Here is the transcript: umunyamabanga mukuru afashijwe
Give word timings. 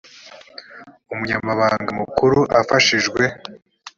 umunyamabanga 1.13 1.89
mukuru 1.99 2.39
afashijwe 2.59 3.23